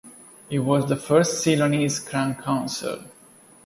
He 0.49 0.57
was 0.57 0.89
the 0.89 0.95
first 0.95 1.43
Ceylonese 1.45 1.99
Crown 2.03 2.33
Counsel. 2.33 3.03